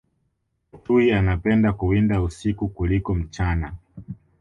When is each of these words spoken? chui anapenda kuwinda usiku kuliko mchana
chui 0.83 1.11
anapenda 1.11 1.73
kuwinda 1.73 2.21
usiku 2.21 2.67
kuliko 2.67 3.15
mchana 3.15 3.73